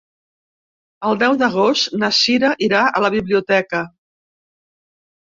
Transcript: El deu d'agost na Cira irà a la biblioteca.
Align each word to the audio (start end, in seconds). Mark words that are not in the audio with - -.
El 1.09 1.19
deu 1.23 1.35
d'agost 1.41 1.93
na 2.03 2.09
Cira 2.19 2.49
irà 2.69 2.81
a 2.87 3.03
la 3.05 3.13
biblioteca. 3.17 3.83